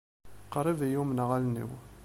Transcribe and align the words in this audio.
Qṛib 0.53 0.79
i 0.85 0.89
yumneɣ 0.89 1.29
allen-iw. 1.37 1.71